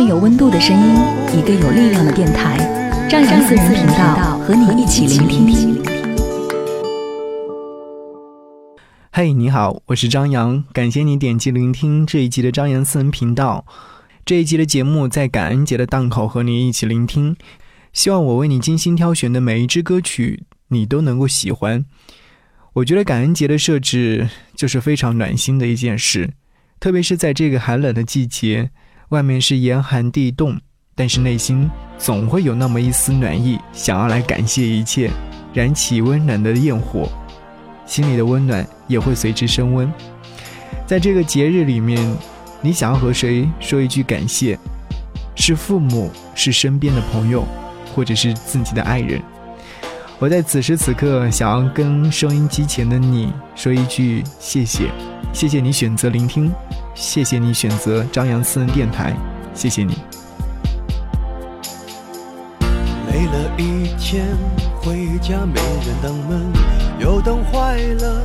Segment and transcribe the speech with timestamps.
[0.00, 0.94] 份有温度的声音，
[1.38, 2.56] 一个有力量的电台，
[3.06, 5.78] 张扬私人频道和你一起聆听。
[9.12, 13.66] 嘿，你好，我是张扬，感谢你点击聆听这一集的张扬私人频道。
[14.24, 17.36] 这一集的节目在感恩节的档口和你一起聆听，
[17.92, 21.84] 希望我为你精心挑选的每一支歌曲，你都能够喜欢。
[22.72, 26.30] 我觉得感恩节的设置就是非常暖心的一件事，
[26.80, 28.70] 特别是在这个寒冷的季节。
[29.10, 30.56] 外面是严寒地冻，
[30.94, 35.10] 但是内心总会有那么一丝暖意，想要来感谢一切，
[35.52, 37.08] 燃起温暖的焰火，
[37.84, 39.92] 心里的温暖也会随之升温。
[40.86, 41.98] 在这个节日里面，
[42.60, 44.56] 你想要和谁说一句感谢？
[45.34, 47.44] 是父母，是身边的朋友，
[47.92, 49.20] 或者是自己的爱人？
[50.20, 54.90] 我在此时此刻想要跟收音机前的你说一句谢谢，
[55.32, 56.52] 谢谢你选择聆听。
[56.94, 59.16] 谢谢你选择张扬私人电台，
[59.54, 59.94] 谢谢你。
[63.10, 64.26] 累了一天，
[64.82, 66.52] 回家没人等门，
[66.98, 68.22] 油灯坏了，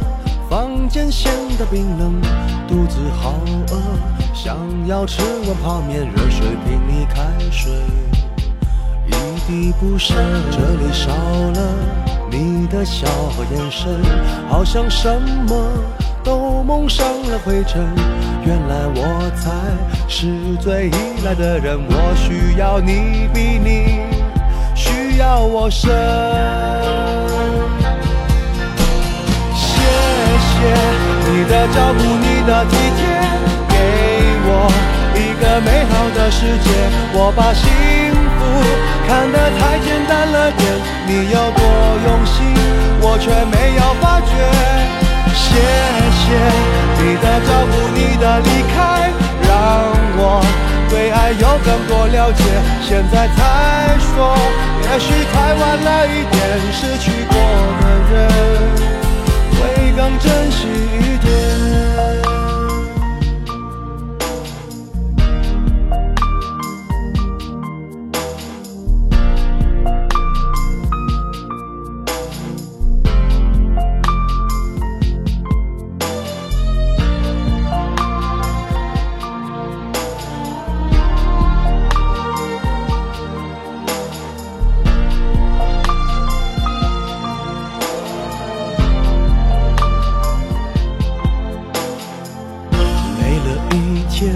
[0.50, 2.22] 房间显得冰冷，
[2.68, 3.40] 肚子好
[3.72, 3.82] 饿，
[4.34, 7.72] 想要吃碗泡面，热水瓶里开水
[9.48, 10.16] 一滴不舍，
[10.50, 11.60] 这里少了
[12.32, 14.02] 你的笑和眼神，
[14.50, 15.56] 好像什么
[16.24, 17.88] 都蒙上了灰尘。
[18.44, 19.52] 原来我才
[20.08, 24.00] 是最依赖的人，我需要你比你
[24.74, 25.92] 需要我深。
[29.54, 29.68] 谢
[30.42, 30.56] 谢
[31.30, 33.06] 你的照顾，你的体贴，
[33.70, 33.76] 给
[34.48, 34.50] 我
[35.14, 36.68] 一个美好的世界。
[37.14, 37.64] 我把幸
[38.12, 38.25] 福
[39.08, 40.64] 看得太简单了点，
[41.08, 41.62] 你有多
[42.06, 42.44] 用心，
[43.02, 44.34] 我却没有发觉。
[45.34, 45.44] 谢
[46.22, 46.24] 谢
[47.00, 49.12] 你的照顾，你的离开，
[49.48, 49.50] 让
[50.18, 50.42] 我
[50.90, 52.44] 对爱有更多了解。
[52.82, 54.36] 现在才说，
[54.84, 56.36] 也许太晚了一点，
[56.72, 57.36] 失去过
[57.82, 58.14] 的人
[59.56, 59.58] 会
[59.96, 60.60] 更珍惜
[61.00, 61.55] 一点。
[94.16, 94.34] 天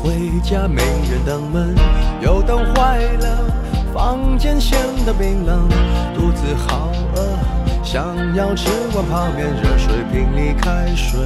[0.00, 1.74] 回家没人等门，
[2.20, 3.52] 油灯坏了，
[3.92, 5.68] 房间显得冰冷，
[6.14, 7.36] 肚子好饿，
[7.82, 11.18] 想要吃碗泡面，热水瓶里开水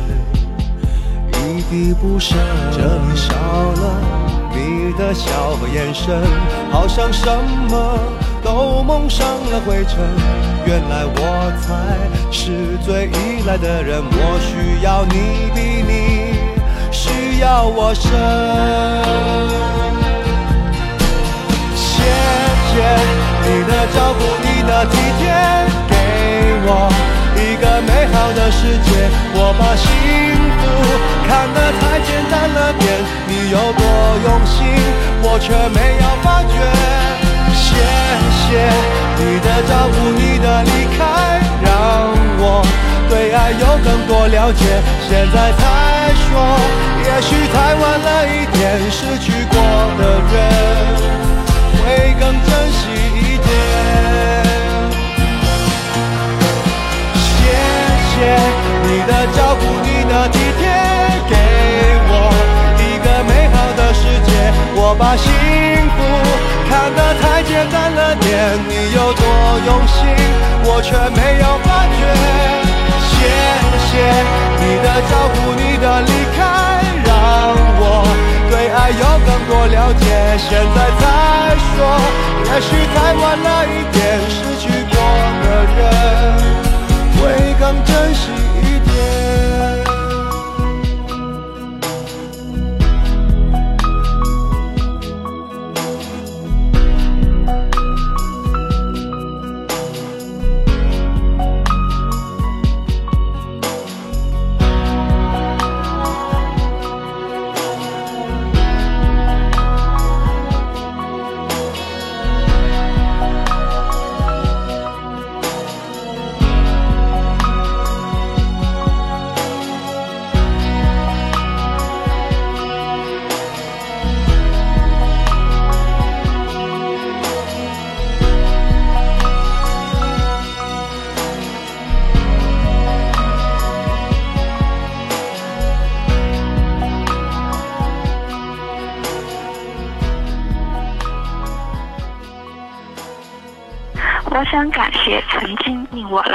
[1.34, 2.39] 一滴不剩。
[2.72, 4.00] 这里少了
[4.55, 6.22] 你的笑和眼神，
[6.72, 7.27] 好像什
[7.69, 7.99] 么
[8.43, 9.99] 都蒙上了灰尘。
[10.65, 16.40] 原来我才是最依赖的人，我需要你比你
[16.91, 18.11] 需要我深。
[21.75, 22.03] 谢
[22.71, 22.75] 谢
[23.45, 25.23] 你的照顾，你的体贴。
[25.89, 25.95] 给
[26.67, 26.69] 我
[27.37, 28.89] 一个美好的世界，
[29.34, 29.87] 我把幸
[30.61, 30.62] 福
[31.27, 32.83] 看得太简单了点。
[33.27, 33.83] 你有多
[34.25, 34.59] 用心，
[35.22, 36.55] 我却没有发觉。
[37.55, 37.67] 谢
[38.41, 38.47] 谢
[39.19, 41.01] 你的照顾，你的离开，
[41.62, 41.69] 让
[42.39, 42.43] 我
[43.09, 44.61] 对爱有更多了解。
[45.09, 46.32] 现在才说，
[47.04, 49.54] 也许太晚了一点，失去过
[49.98, 50.01] 的
[50.33, 50.34] 人
[51.77, 52.80] 会更珍惜
[53.15, 53.48] 一点。
[57.15, 57.28] 谢
[58.10, 58.15] 谢
[58.84, 60.62] 你的照顾，你的体贴，
[61.28, 61.34] 给
[62.09, 62.12] 我
[62.78, 64.28] 一个美好的世界。
[64.74, 65.27] 我把幸
[65.97, 65.98] 福
[66.68, 69.24] 看得太简单了点，你有多
[69.66, 69.98] 用心，
[70.65, 71.68] 我却没有发
[71.98, 72.29] 觉。
[74.61, 76.39] 你的照顾，你的离开，
[77.05, 77.11] 让
[77.81, 77.83] 我
[78.51, 80.05] 对爱有更多了解。
[80.39, 81.03] 现在再
[81.75, 81.78] 说，
[82.45, 84.95] 也许太晚了一点，失去过
[85.43, 85.47] 的
[85.77, 85.78] 人。
[87.21, 87.21] 会
[87.61, 88.22] 更珍惜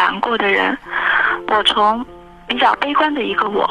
[0.05, 0.77] 难过的人。
[1.47, 2.05] 我从
[2.47, 3.67] 比较悲观的一个我，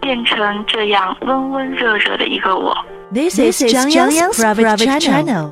[0.00, 2.74] 变成这样温温热热的一个我。
[3.12, 5.50] This is Zhang Yang's private channel.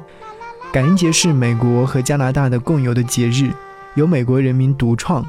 [0.73, 3.51] 感恩节是美国和加拿大的共有的节日，
[3.97, 5.25] 由美国人民独创，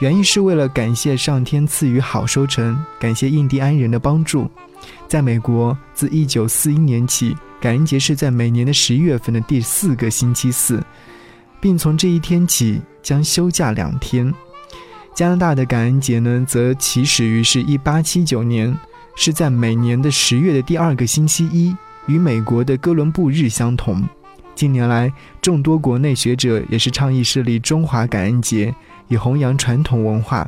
[0.00, 4.50] 原意是为了感谢上天赐予好收成，感谢印第安人的帮助。
[5.06, 10.82] 在美国，自1941年起，感恩节是在每年的十一月份的第四个星期四，
[11.64, 14.30] 并从这一天起将休假两天。
[15.14, 18.76] 加拿大的感恩节呢，则起始于是一八七九年，
[19.16, 21.74] 是在每年的十月的第二个星期一，
[22.04, 24.06] 与美国的哥伦布日相同。
[24.54, 28.74] 近年来，众多国内学者也是倡议设立中华感恩节，
[29.08, 30.46] 以弘扬传统文化。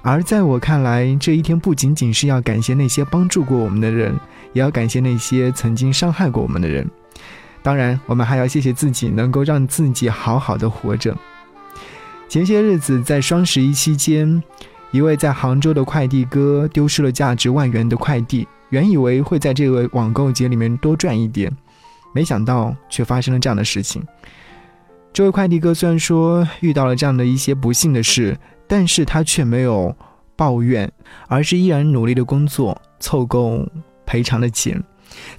[0.00, 4.14] 而在我看来，这一天不仅仅是要感谢那些帮助过我们的人，
[4.52, 6.88] 也要感谢那些曾经伤害过我们的人。
[7.66, 11.12] 当然，我们还要谢谢自己，能够让自己好好的活着。
[12.28, 14.40] 前些日子，在双十一期间，
[14.92, 21.50] 一位在杭州的快递哥丢失了价值万元的快递，原以为会在这个网购节里面多赚一点。
[22.14, 24.00] 没想到却发生了这样的事情。
[25.12, 28.38] 这位快递哥虽然说遇到了这样的一些不幸的事，
[28.68, 29.92] 但是他却没有
[30.36, 30.88] 抱怨，
[31.26, 33.66] 而是依然努力的工作，凑够
[34.06, 34.80] 赔偿的钱。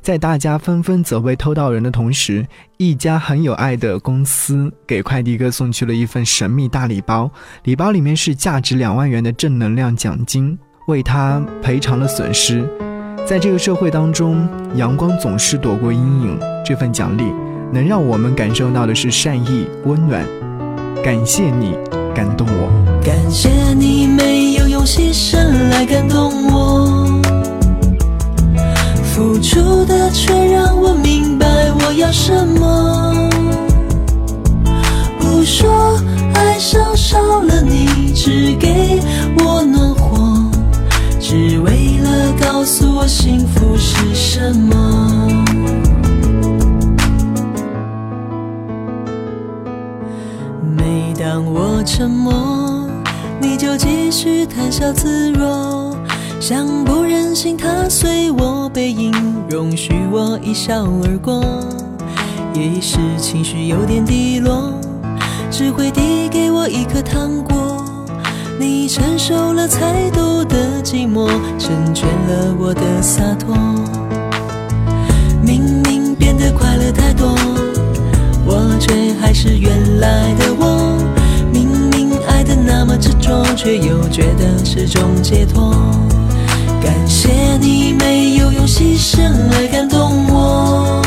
[0.02, 2.48] 在大家纷纷责备偷盗人的同时，
[2.78, 7.30] 一家很有爱的公司给快递哥送去了一份神秘大礼包，
[7.64, 10.58] 礼包里面是价值两万元的正能量奖金，
[10.88, 12.68] 为他赔偿了损失。
[13.26, 16.40] 在这个社会当中，阳光总是躲过阴影。
[16.66, 17.24] 这份奖励
[17.74, 20.26] 能让我们感受到的是善意、温暖。
[21.04, 21.76] 感谢你，
[22.16, 23.02] 感动我。
[23.04, 25.38] 感谢你没有用牺牲
[25.70, 26.97] 来感动我，
[29.28, 31.46] 付出的却让我明白
[31.82, 33.14] 我要什么。
[35.20, 36.00] 不说
[36.34, 39.02] 爱上少了你，只给
[39.40, 40.50] 我暖和，
[41.20, 45.46] 只为了告诉我幸福是什么。
[50.64, 52.88] 每当我沉默，
[53.42, 55.87] 你就继续谈笑自若，
[56.40, 59.12] 像不忍心踏碎我背影，
[59.50, 61.44] 容许我一笑而过。
[62.54, 64.72] 也一时情绪有点低落，
[65.52, 67.84] 只会递给我一颗糖果。
[68.60, 73.56] 你承受了太多的寂寞，成全了我的洒脱。
[75.42, 77.36] 明明变得快乐太多。
[78.46, 80.98] 我却还是原来的我，
[81.52, 85.76] 明明爱的那么执着，却又觉得是种解脱。
[86.82, 91.02] 感谢你没有用牺牲来感动我，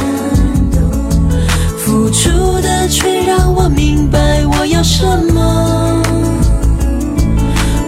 [1.78, 2.28] 付出
[2.60, 6.02] 的却让我明白我要什么。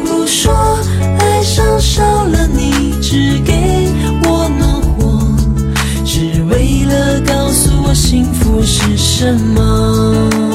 [0.04, 0.52] 不说
[1.18, 3.90] 爱上少了你，只给
[4.24, 5.36] 我暖和，
[6.04, 10.51] 只为了告诉我幸福是什么。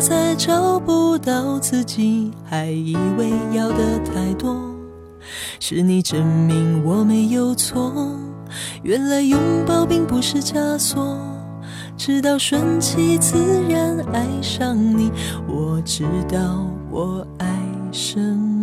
[0.00, 4.74] 再找不到自己，还以为要的太多。
[5.60, 7.92] 是你证明我没有错，
[8.82, 11.18] 原来拥抱并不是枷锁。
[11.96, 13.36] 直到顺其自
[13.68, 15.12] 然爱上你，
[15.46, 17.46] 我知道我爱
[17.92, 18.59] 什么？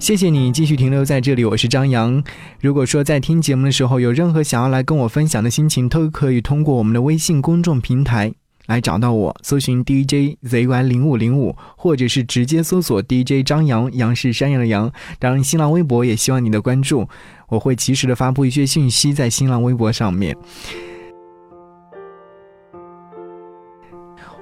[0.00, 2.24] 谢谢你继续停留在这里，我是张扬。
[2.58, 8.32] 如果说在听节目的时候有任何想要来跟我分享的心情，都可以通过我们的微信公众平台
[8.64, 14.90] 来找到我，搜寻 DJ ZY 零五零五，或者是直接搜索 DJ 张扬，杨是山羊的羊。
[15.18, 17.06] 当然，新浪微博也希望你的关注，
[17.50, 20.34] 我会及时的发布一些信息在新浪微博上面。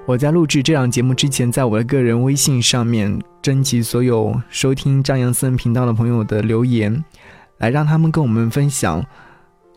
[0.07, 7.05] 我在录制这档节目之前，在我的个人微信上面征集所有收听张扬私人频道的朋友的留言，
[7.59, 9.05] 来让他们跟我们分享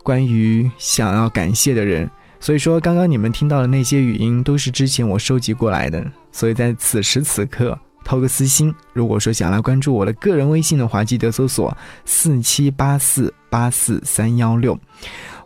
[0.02, 2.10] 关于想要感谢的人。
[2.40, 6.04] 所以说，刚刚你们听到的那些语音都是之前我收集过来的。
[6.32, 14.76] 所以在此时此刻，投个私心，如果说想来关注我的个人微信的话，记得搜索四七八四八四三幺六。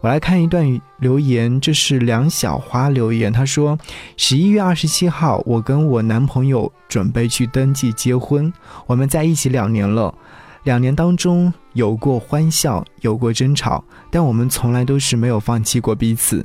[0.00, 3.32] 我来看一段留言，这是梁小花留言。
[3.32, 3.78] 她说
[4.16, 8.52] ：“十一月二十七号，我跟我男朋友准备去登记结婚。
[8.86, 10.14] 我们在一起两年了，
[10.64, 16.44] 两年当中有过欢笑，有过争吵，但我们从来都是没有放弃过彼此。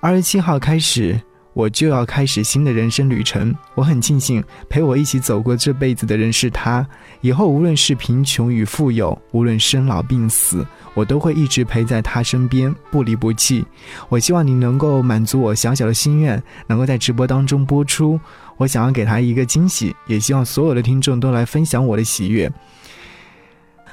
[0.00, 1.20] 二十七号开始。”
[1.58, 3.52] 我就要开始新的人生旅程。
[3.74, 6.86] 我很庆幸陪我一起走过这辈子的人是他。
[7.20, 13.64] 以后无论是贫穷与富有，无论生老病死，我都会一直陪在他身边，不离不弃。
[14.08, 18.20] 我希望你能够满足我小小的心愿，能够在直播当中播出。
[18.56, 22.48] 我想要给他一个惊喜，也希望所有的听众都来分享我的喜悦。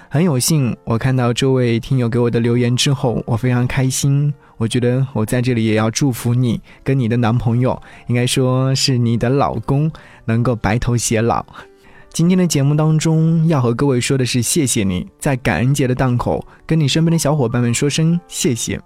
[0.07, 4.31] 很有幸，我看到这位听友给我的留言之后，我非常开心。
[4.57, 9.91] 我觉得我在这里也要祝福你，跟你的男朋友，应该说是你的老公，
[10.25, 11.45] 能够白头偕老。
[12.09, 18.79] 今天的节目当中要和各位说的是，谢谢你在感恩节的档口跟你身边的小伙伴们说声谢谢，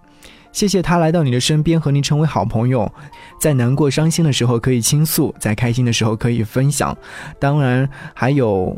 [0.51, 2.91] 谢谢他来到你的身边和你成为好朋友，
[3.39, 6.97] 在难过伤心的时候可以倾诉，在开心的时候可以分享。
[7.37, 8.75] 当然还有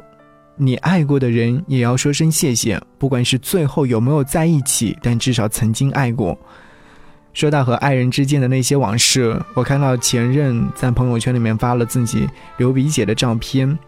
[0.58, 6.38] 你爱过的人也要说声谢谢，不管是最后有没有在一起，但至少曾经爱过。
[7.34, 13.80] 说到和爱人之间的那些往事，我看到前任在朋友圈里面发了自己流鼻血的照片，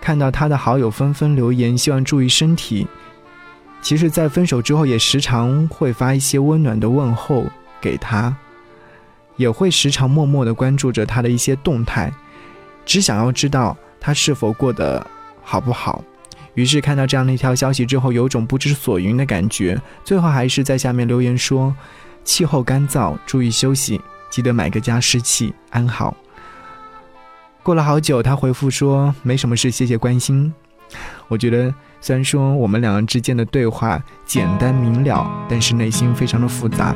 [0.00, 2.86] 看到他的好友纷纷留言，希望注意身体。
[3.82, 7.46] 其实，在分手之后，也时常会发一些温暖的问候
[7.80, 8.34] 给他，
[9.36, 12.10] 也会时常默默的关注着他的一些动态，
[12.86, 15.06] 只想要知道他是否过得
[15.42, 16.02] 好不好。
[16.54, 21.76] 于是看到这样的一条消息之后，有种不知所云的感觉，最后还是在下面留言说。
[22.28, 26.14] 气候干燥，注意休息，记得买个加湿器，安好。
[27.62, 30.52] 过了好久，他回复说：“没什么事，谢谢关心。”
[31.28, 36.94] 我觉得，虽然说我们两人之间的对话简单明了，但是内心非常的复杂。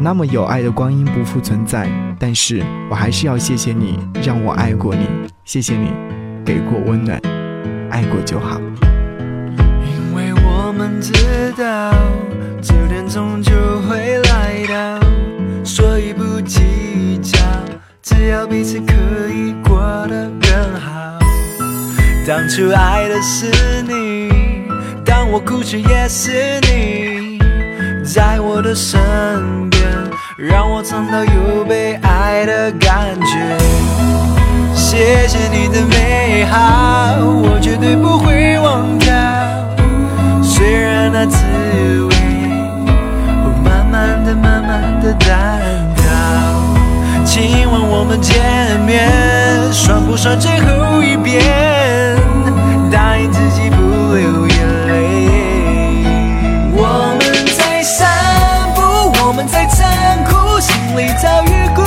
[0.00, 1.86] 那么有爱的光阴不复存在，
[2.18, 5.06] 但是我还是要谢谢你，让我爱过你，
[5.44, 5.92] 谢谢你，
[6.42, 7.20] 给过温暖，
[7.90, 8.58] 爱过就好。
[9.84, 11.12] 因为我们知
[11.52, 11.92] 道。
[12.62, 13.50] 九点钟就
[13.88, 14.21] 会
[15.64, 17.38] 所以不计较，
[18.02, 18.92] 只要彼此可
[19.28, 21.18] 以过得更好。
[22.26, 23.50] 当初爱的是
[23.82, 24.30] 你，
[25.04, 27.38] 当我哭泣也是你，
[28.04, 29.00] 在我的身
[29.70, 29.82] 边，
[30.36, 33.58] 让我尝到有被爱的感觉。
[34.74, 39.12] 谢谢你的美好，我绝对不会忘掉，
[40.42, 41.36] 虽然那滋
[42.04, 42.11] 味。
[44.02, 45.60] 慢的、慢慢的淡
[45.94, 46.02] 掉。
[47.24, 48.34] 今晚我们见
[48.80, 49.08] 面，
[49.72, 51.40] 算不算最后一遍？
[52.90, 53.76] 答应自己不
[54.12, 54.56] 流眼
[54.88, 54.90] 泪。
[56.74, 57.22] 我们
[57.56, 58.10] 在散
[58.74, 58.82] 步，
[59.24, 61.80] 我们在残酷，心里早预估。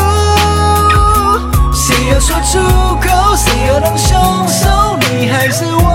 [1.74, 2.60] 谁要说出
[2.96, 3.36] 口？
[3.36, 4.98] 谁要当凶手？
[5.20, 5.92] 你还是我？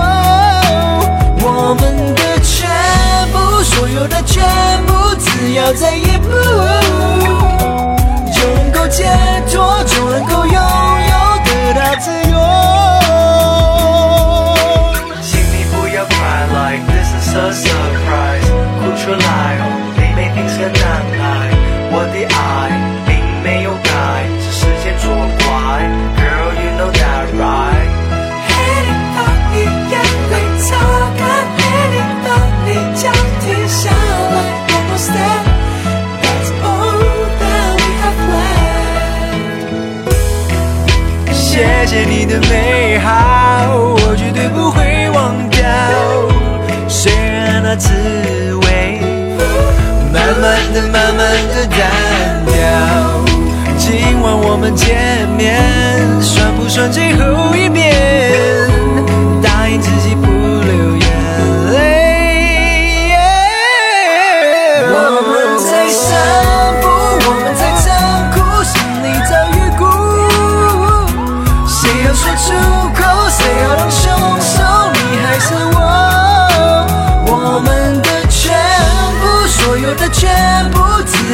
[1.43, 2.69] 我们的全
[3.33, 4.21] 部，所有的。
[5.51, 6.29] 只要再一步，
[8.31, 9.03] 就能够解
[9.51, 9.80] 脱，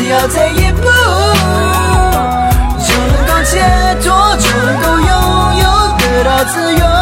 [0.10, 0.88] 要再一步，
[2.80, 3.60] 就能够解
[4.02, 5.10] 脱，就能够拥
[5.60, 5.66] 有，
[5.98, 6.97] 得到自由。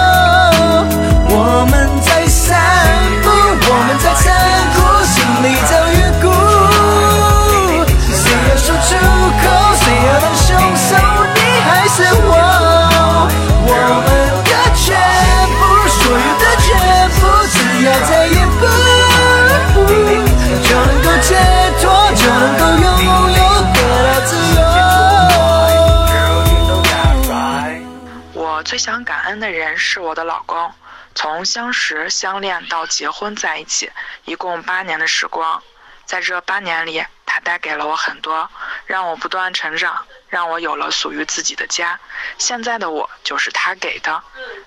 [28.65, 30.71] 最想感恩的人是我的老公，
[31.13, 33.91] 从相识、相恋到结婚在一起，
[34.25, 35.61] 一共八年的时光。
[36.03, 38.49] 在这八年里，他带给了我很多，
[38.87, 39.95] 让我不断成长，
[40.27, 41.99] 让我有了属于自己的家。
[42.39, 44.19] 现在的我就是他给的。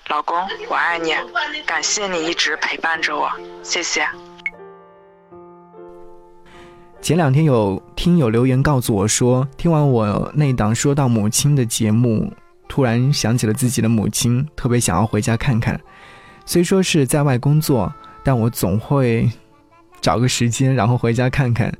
[0.07, 1.13] 老公，我爱你，
[1.65, 3.29] 感谢你一直陪伴着我，
[3.63, 4.07] 谢谢。
[7.01, 12.33] 前两天有听友留言告诉我说，听完我那档说到母亲的节目，
[12.69, 15.77] 突然想起了自己的母亲，特别想要回家看看。
[16.45, 19.29] 虽说是在外工作，但我总会
[19.99, 21.75] 找个时间，然后回家看看。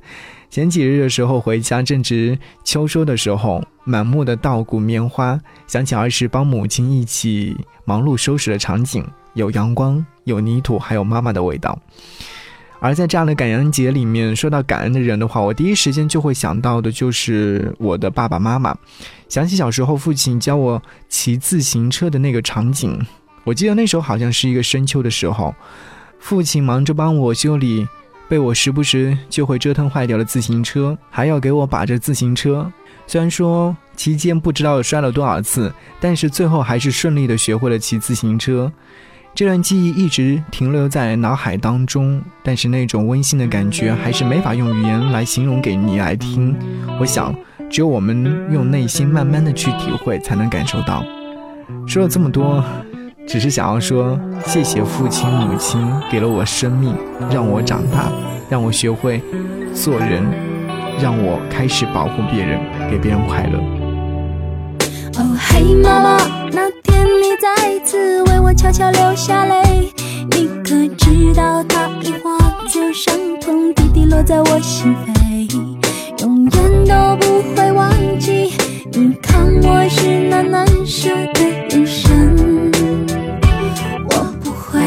[0.50, 11.78] 前几日的时候回家，正值秋收的时候，满目的稻谷棉花，想起儿时帮母亲一起忙碌收拾的场景，有阳光，有泥土，还有妈妈的味道。
[12.80, 18.76] 而在这样的感恩节里面，说到感恩的人的话，我第一时间就会想到的就是我的爸爸妈妈。
[19.28, 22.98] 想起小时候父亲教我骑自行车的那个场景，
[23.44, 25.54] 我记得那时候好像是一个深秋的时候，
[26.18, 27.86] 父亲忙着帮我修理
[28.28, 32.72] 被我时不时就会折腾坏掉的自行车，还要给我把着自行车。
[33.06, 38.72] 虽然说期间不知道摔了多少次，但是最后还是顺利的学会了骑自行车。
[39.40, 46.54] 这段记忆一直停留在脑海当中，但是那种温馨的感觉还是没法用语言来形容给你来听。
[47.00, 47.34] 我想，
[47.70, 51.02] 只有我们用内心慢慢的去体会，才能感受到。
[51.86, 52.62] 说了这么多，
[53.26, 55.80] 只是想要说，谢谢父亲母亲
[56.12, 56.94] 给了我生命，
[57.30, 58.12] 让我长大，
[58.50, 59.22] 让我学会
[59.72, 60.22] 做人，
[61.00, 63.79] 让我开始保护别人，给别人快乐。
[65.18, 66.16] 哦，嘿，妈妈，
[66.52, 69.92] 那天你再次为我悄悄流下泪，
[70.30, 75.50] 你可知道它已化作伤痛，滴滴落在我心扉，
[76.22, 78.52] 永远都不会忘记。
[78.92, 82.72] 你看我是那难舍的眼神，
[84.10, 84.80] 我不会。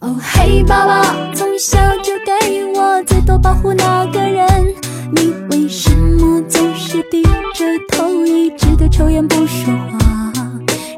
[0.00, 1.02] 哦，嘿，爸爸，
[1.34, 4.74] 从小就给我最多保护那个人，
[5.12, 7.22] 你为什么总是低
[7.58, 10.32] 着头，一直的抽烟不说话？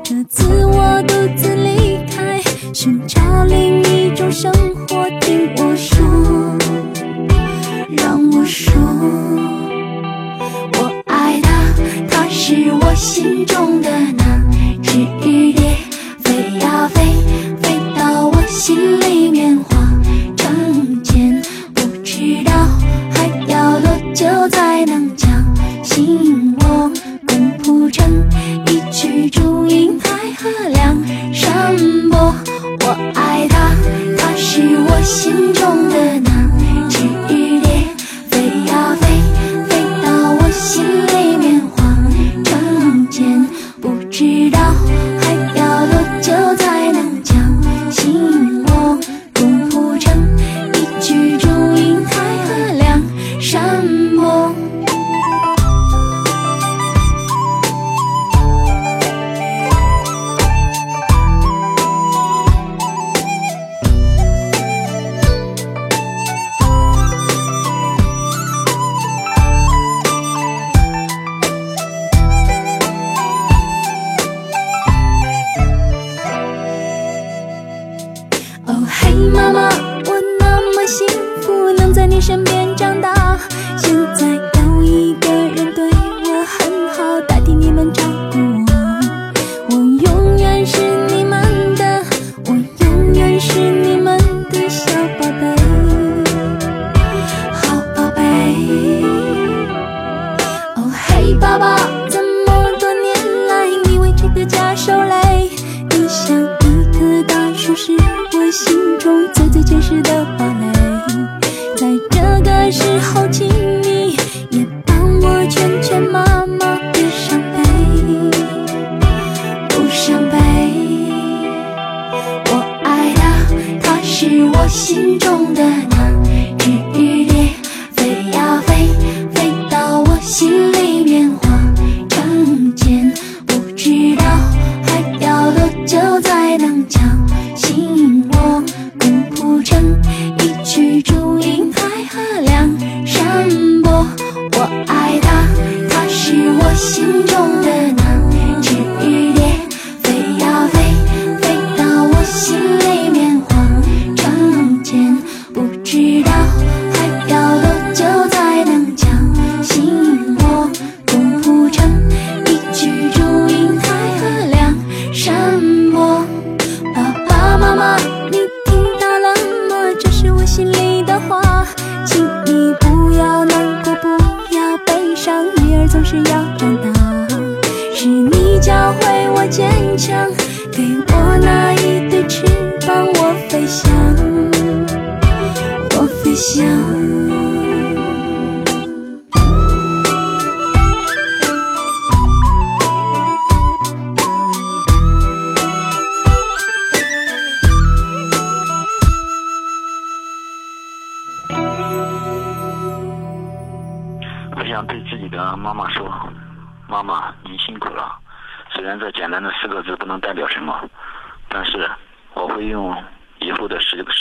[0.04, 2.38] 这次我独自离开，
[2.74, 6.58] 寻找另一种生活，听我说，
[7.96, 8.74] 让我说，
[10.74, 11.72] 我爱他，
[12.10, 14.44] 他是我心中的那
[14.82, 15.54] 只蝶，
[16.22, 17.00] 飞呀飞，
[17.62, 19.58] 飞到我心里面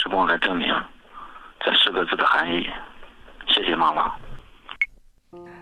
[0.09, 0.67] 时时光来证明
[1.59, 2.65] 这四个字的含义。
[3.47, 4.11] 谢谢妈妈。”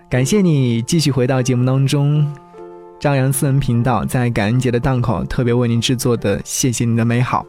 [0.09, 2.33] 感谢你继续回到节目当中，
[2.97, 7.43] 张扬私人频道在感恩节的档口特别为您制作的《谢谢你的美好》。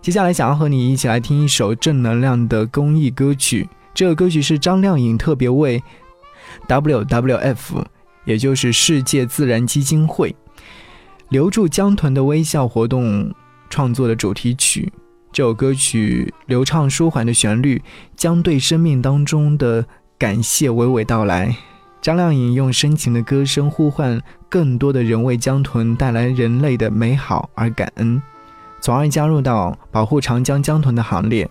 [0.00, 5.82] 接下来想要和你一起来听一首正能量的公益歌曲，这个歌曲是张靓颖特别为
[6.68, 7.84] WWF，
[8.24, 10.34] 也就是世界自然基金会
[11.30, 13.34] 留住江豚的微笑活动
[13.68, 14.92] 创作的主题曲。
[15.32, 17.82] 这首歌曲流畅舒缓的旋律，
[18.14, 19.86] 将对生命当中的
[20.18, 21.56] 感谢娓娓道来。
[22.02, 28.20] 张靓颖用深情的歌声呼唤更多的人为江豚带来人类的美好而感恩，
[28.82, 31.48] 从而加入到保护长江江豚的行列。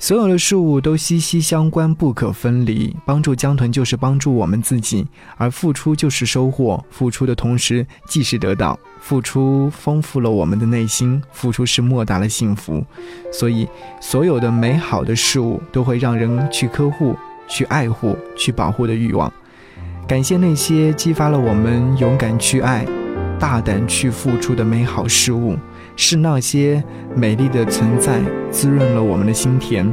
[0.00, 2.94] 所有的事物都息息相关，不可分离。
[3.04, 5.04] 帮助江豚就是帮助我们自己，
[5.36, 6.82] 而付出就是收获。
[6.88, 8.78] 付出的同时，即是得到。
[9.00, 12.84] 付出丰富了我们的内心，付出是莫大的幸福。
[13.32, 13.68] 所以，
[14.00, 17.16] 所有的美好的事物都会让人去呵护、
[17.48, 19.32] 去爱护、去保护的欲望。
[20.06, 22.86] 感谢那些激发了我们勇敢去爱、
[23.38, 25.56] 大胆去付出的美好事物。
[26.00, 26.82] 是那些
[27.16, 28.20] 美丽的存在
[28.52, 29.92] 滋润了我们的心田，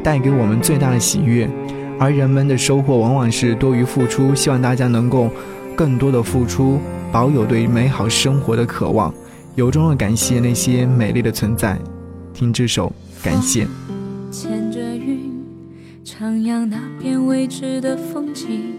[0.00, 1.50] 带给我们最大的喜悦，
[1.98, 4.32] 而人们的收获往往是多于付出。
[4.32, 5.28] 希望大家能够
[5.76, 6.78] 更多的付出，
[7.10, 9.12] 保有对美好生活的渴望，
[9.56, 11.76] 由衷的感谢那些美丽的存在。
[12.32, 12.92] 听这首
[13.24, 13.64] 《感谢》。
[14.30, 15.44] 牵着云，
[16.04, 18.76] 徜徉那片未知的风景，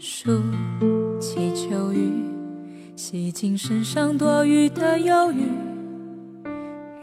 [0.00, 0.42] 数
[1.20, 2.31] 起秋雨。
[2.94, 5.48] 洗净身上多余的忧郁，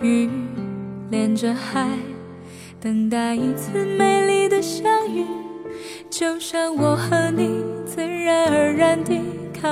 [0.01, 0.29] 雨
[1.09, 1.89] 连着海，
[2.79, 5.25] 等待一次美丽的相遇。
[6.09, 9.19] 就像我和你自然而然地
[9.59, 9.67] 靠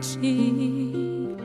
[0.00, 1.36] 近，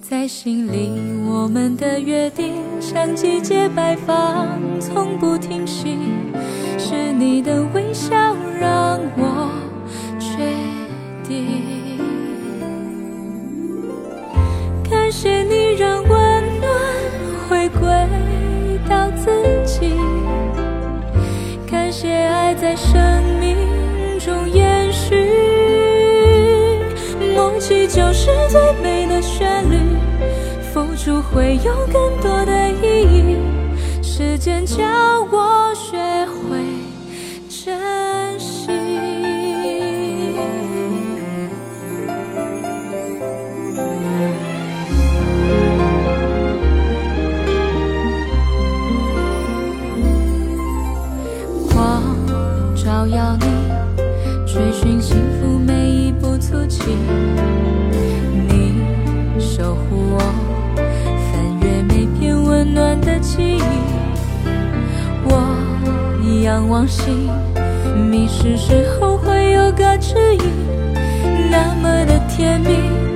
[0.00, 0.90] 在心里
[1.26, 4.46] 我们的约定像季节摆放，
[4.78, 5.96] 从不停息。
[6.78, 9.50] 是你的微笑让我
[15.10, 16.70] 感谢你让温暖
[17.48, 17.90] 回归
[18.88, 19.28] 到自
[19.64, 19.92] 己，
[21.68, 22.96] 感谢爱在生
[23.40, 23.56] 命
[24.20, 25.28] 中延续。
[27.34, 29.80] 默契就是最美的旋律，
[30.72, 33.36] 付出会有更多的意义。
[34.00, 34.76] 时间教
[35.32, 35.59] 我
[66.68, 67.02] 往昔，
[68.10, 70.40] 迷失时候会有个指引，
[71.50, 72.68] 那么的甜蜜，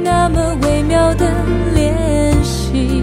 [0.02, 1.26] 那么微妙的
[1.74, 3.02] 联系，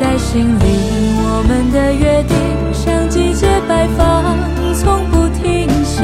[0.00, 0.64] 在心里。
[1.24, 2.36] 我们的约定，
[2.72, 4.38] 像季节摆放，
[4.74, 6.02] 从不停息，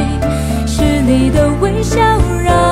[0.66, 2.00] 是你的微笑
[2.44, 2.67] 让。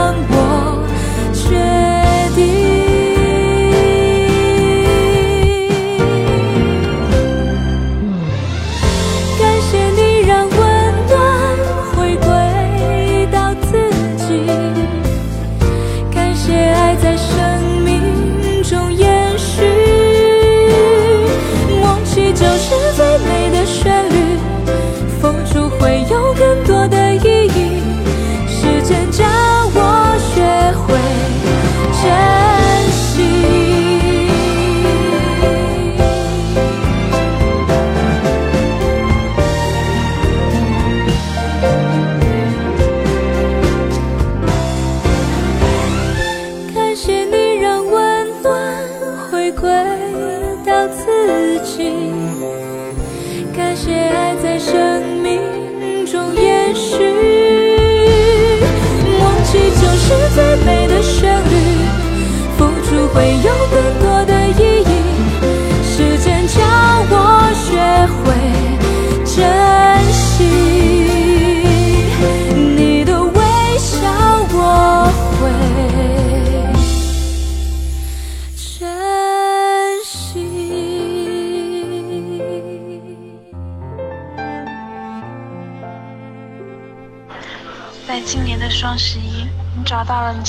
[56.78, 57.05] 是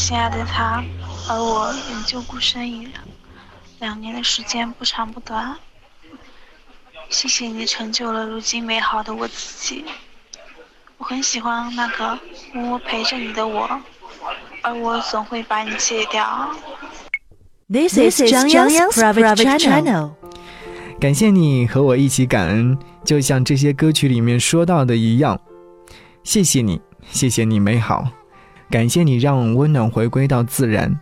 [0.09, 0.83] 到了你心爱的他，
[1.29, 2.93] 而我仍旧孤身一人。
[3.79, 5.57] 两年的时间不长不短，
[7.09, 9.85] 谢谢你成就了如今美好的我自己。
[10.97, 12.17] 我很喜欢那个
[12.53, 13.69] 默默陪着你的我，
[14.63, 16.49] 而我总会把你戒掉。
[17.69, 20.13] This is Zhang Yang's private channel.
[20.99, 25.39] 感谢你和我一起感恩，就像这些歌曲里面说到的一样。
[26.23, 28.07] 谢谢你，谢谢你美好，
[28.69, 30.99] 感谢你让温暖回归到自然。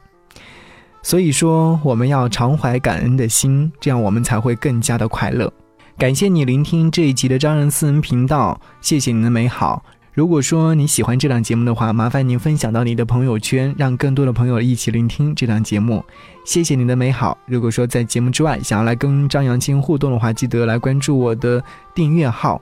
[1.02, 5.52] 所以说，我们要常怀感恩的心，这样我们才会更加的快乐。
[5.98, 9.84] 感谢你聆听这一集的张人私人频道，谢谢你的美好。
[10.14, 16.04] 如果说你喜欢这档节目的话，麻烦您分享到你的朋友圈，让更多的朋友一起聆听这档节目。
[16.46, 17.38] 谢谢你的美好。
[17.46, 21.62] 如果说在节目之外想要来跟张扬青互动的话，记得来关注我的
[21.94, 22.62] 订阅号，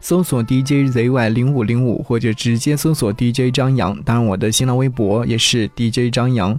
[0.00, 3.94] 搜索 DJZY 零五零五，或者直接搜索 DJ 张扬。
[4.02, 6.58] 当然，我的新浪微博也是 DJ 张扬。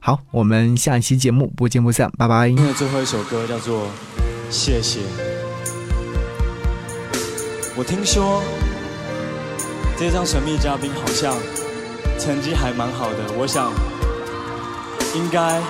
[0.00, 2.48] 好，我们下期节目不见不散，拜拜。
[2.48, 3.84] 今天的最后一首歌叫做
[4.50, 5.00] 《谢谢》。
[7.76, 8.42] 我听说
[9.96, 11.34] 这张神秘嘉宾好像
[12.18, 13.72] 成绩还蛮好的，我想
[15.14, 15.60] 应该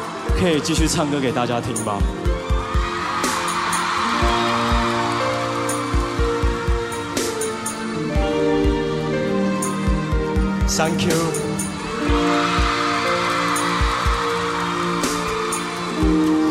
[0.40, 1.98] 可以继续唱歌给大家听吧。
[10.68, 11.18] Thank you。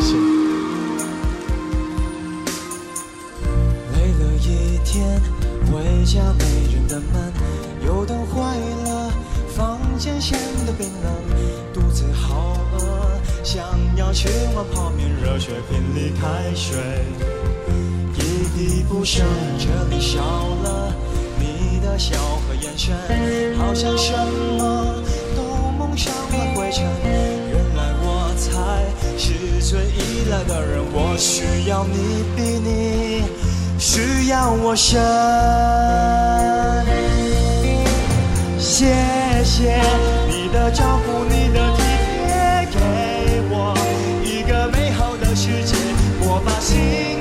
[0.00, 0.16] 谢。
[3.92, 5.20] 累了一天，
[5.66, 7.32] 回家没人的门，
[7.84, 9.10] 油灯坏了，
[9.54, 11.12] 房间显得冰冷，
[11.74, 13.64] 肚子好饿，想
[13.96, 16.78] 要吃碗泡面，热水瓶里开水，
[18.14, 18.20] 一
[18.56, 19.26] 滴不剩，
[19.58, 20.94] 这里少了
[21.38, 22.14] 你的笑
[22.62, 22.94] 眼神，
[23.58, 24.12] 好像什
[24.56, 24.94] 么
[25.36, 25.42] 都
[25.76, 26.84] 蒙上了灰尘。
[27.50, 28.86] 原来我才
[29.18, 33.24] 是最依赖的人，我需要你比你
[33.80, 35.00] 需要我深。
[38.60, 38.86] 谢
[39.44, 39.82] 谢
[40.28, 41.82] 你的照顾，你的体
[42.28, 42.78] 贴，给
[43.50, 43.74] 我
[44.24, 45.74] 一个美好的世界。
[46.20, 47.18] 我把心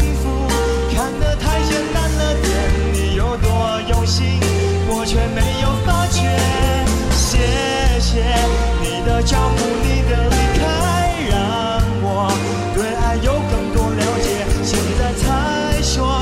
[5.21, 6.35] 却没有发觉。
[7.13, 7.37] 谢
[7.99, 8.23] 谢。
[8.81, 10.63] 你的照顾，你的离开，
[11.29, 11.37] 让
[12.01, 12.33] 我
[12.73, 14.25] 对爱有更多了解。
[14.63, 16.19] 现在才说，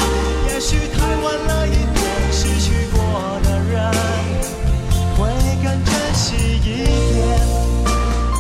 [0.50, 3.00] 也许太晚了一点，失去过
[3.44, 3.90] 的人
[5.16, 5.30] 会
[5.64, 7.40] 更珍惜一点。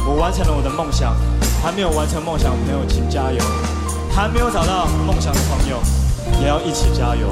[0.05, 1.15] 我完成了我的梦想，
[1.63, 3.41] 还没有完成梦想的朋友请加油，
[4.13, 5.79] 还没有找到梦想的朋友
[6.41, 7.31] 也要一起加油，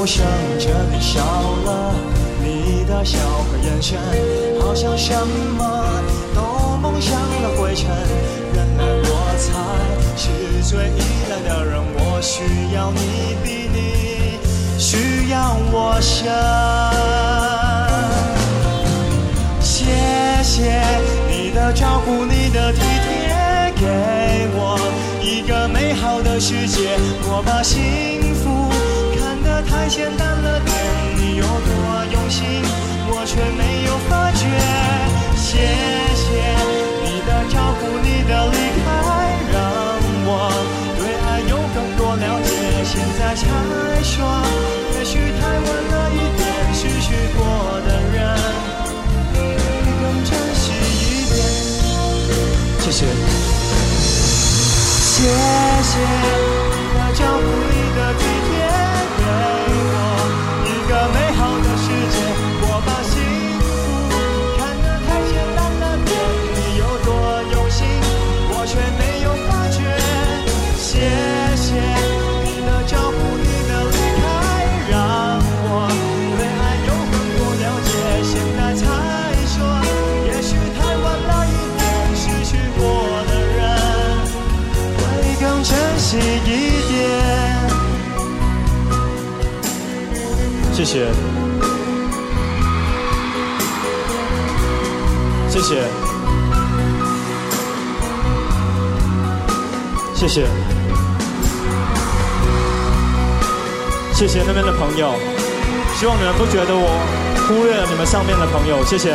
[0.00, 0.24] 滴不剩，
[0.58, 1.94] 这里少了
[2.42, 3.98] 你的笑和眼神，
[4.58, 6.02] 好像什么
[6.34, 7.86] 都蒙上了灰尘。
[8.54, 9.52] 原来我才
[10.16, 12.42] 是最依赖的人，我需
[12.74, 14.38] 要你比你
[14.78, 16.32] 需要我深。
[19.60, 19.84] 谢
[20.42, 20.80] 谢
[21.28, 24.80] 你的照顾，你的体贴，给我
[25.20, 26.96] 一个美好的世界。
[27.24, 28.19] 我把心
[29.80, 30.76] 太简单了点，
[31.16, 32.62] 你有多用心，
[33.08, 34.44] 我却没有发觉。
[35.34, 35.56] 谢
[36.20, 36.28] 谢
[37.02, 38.86] 你的照顾，你的离开，
[39.50, 39.56] 让
[40.28, 40.52] 我
[40.98, 42.52] 对爱有更多了解。
[42.84, 43.48] 现在才
[44.04, 44.20] 说，
[44.98, 47.40] 也许太晚了一点，失去过
[47.80, 48.36] 的人
[49.32, 49.56] 会
[49.96, 50.28] 更珍
[50.60, 51.40] 惜一点。
[52.80, 53.00] 谢谢。
[55.00, 55.24] 谢
[55.82, 55.94] 谢
[90.90, 91.06] 谢。
[95.48, 95.62] 谢，谢。
[95.62, 95.78] 谢，
[100.16, 100.26] 谢。
[100.26, 100.46] 谢，
[104.12, 105.14] 谢谢那边的朋友，
[105.94, 106.88] 希望你们不觉得我
[107.46, 109.14] 忽略了你们上面的朋友，谢谢，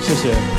[0.00, 0.53] 谢谢。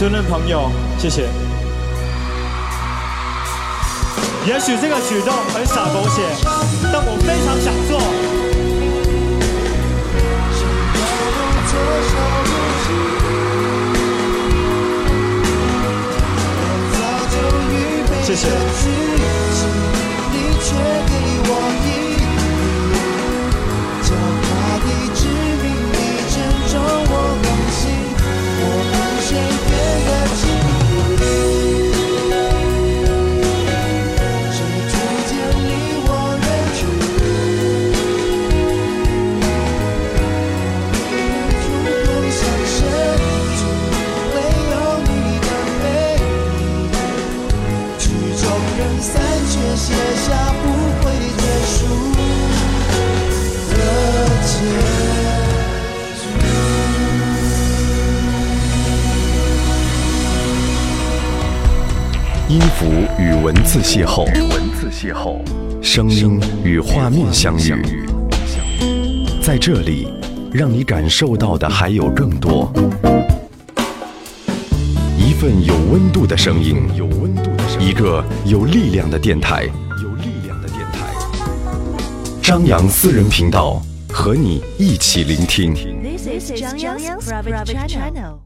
[0.00, 1.28] 尊任朋友，谢谢。
[4.46, 6.22] 也许这个举动很傻狗血，
[6.90, 8.00] 但我非常想做。
[18.22, 18.48] 谢谢。
[64.00, 65.36] 邂逅，文字邂逅，
[65.82, 68.06] 声音与画面相遇，
[69.42, 70.08] 在这里，
[70.50, 72.72] 让你感受到的还有更多。
[75.18, 79.64] 一份有温度的声音，有温度的声音，一个有力量的电台，
[80.02, 81.12] 有力量的电台。
[82.40, 85.74] 张扬私人频道，和你一起聆听。
[86.02, 88.39] This is private channel.